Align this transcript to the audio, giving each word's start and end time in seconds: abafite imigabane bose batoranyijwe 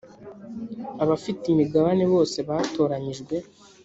abafite 1.03 1.43
imigabane 1.49 2.03
bose 2.13 2.37
batoranyijwe 2.49 3.35